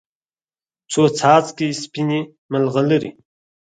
څو 0.91 1.01
څاڅکي 1.17 1.67
سپینې، 1.83 2.19
مرغلرې 2.51 3.11